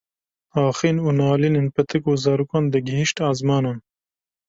axîn 0.65 0.97
û 1.05 1.07
nalînên 1.19 1.67
pitik 1.75 2.03
û 2.11 2.13
zarokan 2.23 2.65
digihîşt 2.73 3.17
ezmanan 3.29 3.77